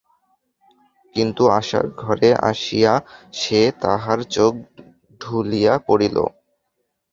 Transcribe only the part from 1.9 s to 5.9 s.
ঘরে আসিয়া সেদিন তাহার চোখ ঢুলিয়া